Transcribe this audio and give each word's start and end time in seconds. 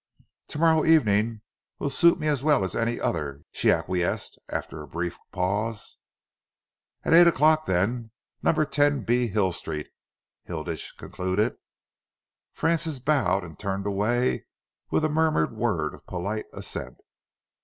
"To 0.47 0.57
morrow 0.57 0.83
evening 0.83 1.41
will 1.77 1.91
suit 1.91 2.19
me 2.19 2.25
as 2.27 2.43
well 2.43 2.63
as 2.63 2.75
any 2.75 2.99
other," 2.99 3.43
she 3.51 3.69
acquiesced, 3.71 4.39
after 4.49 4.81
a 4.81 4.87
brief 4.87 5.19
pause. 5.31 5.99
"At 7.03 7.13
eight 7.13 7.27
o'clock, 7.27 7.65
then 7.65 8.09
number 8.41 8.65
10 8.65 9.03
b, 9.03 9.27
Hill 9.27 9.51
Street," 9.51 9.91
Hilditch 10.45 10.95
concluded. 10.97 11.57
Francis 12.51 12.99
bowed 12.99 13.43
and 13.43 13.59
turned 13.59 13.85
away 13.85 14.47
with 14.89 15.05
a 15.05 15.07
murmured 15.07 15.55
word 15.55 15.93
of 15.93 16.07
polite 16.07 16.45
assent. 16.51 16.97